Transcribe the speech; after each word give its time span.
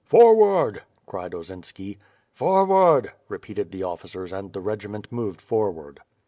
"Forward," 0.03 0.81
cried 1.05 1.33
Osinski. 1.33 1.99
"Forward," 2.33 3.11
repeated 3.29 3.69
the 3.71 3.83
officers 3.83 4.33
and 4.33 4.51
the 4.51 4.59
regi 4.59 4.87
ment 4.87 5.11
moved 5.11 5.39
forward. 5.41 5.99